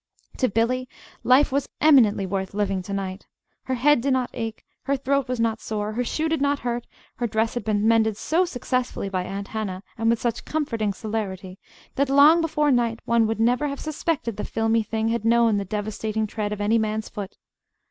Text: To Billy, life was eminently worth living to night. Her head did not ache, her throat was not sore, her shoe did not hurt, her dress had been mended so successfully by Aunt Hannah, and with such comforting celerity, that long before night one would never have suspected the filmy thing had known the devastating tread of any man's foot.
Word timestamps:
To 0.37 0.49
Billy, 0.49 0.89
life 1.23 1.51
was 1.51 1.69
eminently 1.79 2.25
worth 2.25 2.55
living 2.55 2.81
to 2.81 2.91
night. 2.93 3.27
Her 3.65 3.75
head 3.75 4.01
did 4.01 4.13
not 4.13 4.31
ache, 4.33 4.65
her 4.85 4.97
throat 4.97 5.27
was 5.27 5.39
not 5.39 5.61
sore, 5.61 5.91
her 5.93 6.03
shoe 6.03 6.27
did 6.27 6.41
not 6.41 6.57
hurt, 6.61 6.87
her 7.17 7.27
dress 7.27 7.53
had 7.53 7.63
been 7.63 7.87
mended 7.87 8.17
so 8.17 8.43
successfully 8.43 9.09
by 9.09 9.23
Aunt 9.23 9.49
Hannah, 9.49 9.83
and 9.99 10.09
with 10.09 10.19
such 10.19 10.43
comforting 10.43 10.91
celerity, 10.91 11.59
that 11.97 12.09
long 12.09 12.41
before 12.41 12.71
night 12.71 12.99
one 13.05 13.27
would 13.27 13.39
never 13.39 13.67
have 13.67 13.79
suspected 13.79 14.37
the 14.37 14.43
filmy 14.43 14.81
thing 14.81 15.09
had 15.09 15.23
known 15.23 15.57
the 15.59 15.65
devastating 15.65 16.25
tread 16.25 16.51
of 16.51 16.59
any 16.61 16.79
man's 16.79 17.07
foot. 17.07 17.37